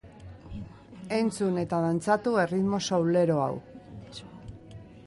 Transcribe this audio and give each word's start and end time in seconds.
Entzun 1.17 1.59
eta 1.65 1.83
dantzatu 1.85 2.35
erritmo 2.45 2.81
soulero 2.89 3.39
hau! 3.45 3.55